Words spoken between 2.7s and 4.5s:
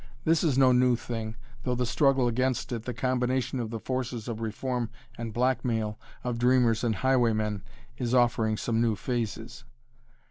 it, the combination of the forces of